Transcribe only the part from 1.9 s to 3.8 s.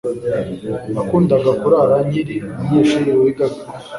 nkiri umunyeshuri wigaga